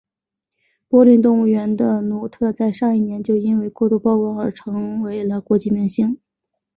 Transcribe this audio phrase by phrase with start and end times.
[0.87, 6.17] 柏林动物园的努特在上一年就因为过度曝光而成为了国际明星。